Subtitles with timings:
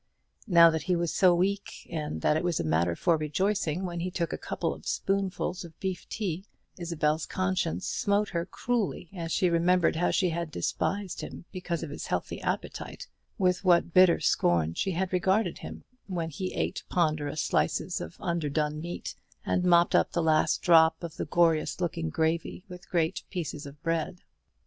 [0.47, 3.99] Now that he was so weak, and that it was a matter for rejoicing when
[3.99, 6.47] he took a couple of spoonfuls of beef tea,
[6.79, 11.91] Isabel's conscience smote her cruelly as she remembered how she had despised him because of
[11.91, 17.43] his healthy appetite; with what bitter scorn she had regarded him when he ate ponderous
[17.43, 19.13] slices of underdone meat,
[19.45, 23.79] and mopped up the last drop of the goriest looking gravy with great pieces of
[23.83, 24.21] bread.